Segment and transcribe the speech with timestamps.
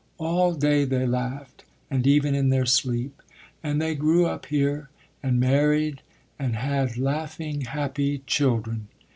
[0.17, 3.21] All day they laughed, and even in their sleep.
[3.61, 4.89] And they grew up here,
[5.21, 6.01] and married,
[6.39, 8.87] and had laughing, happy children.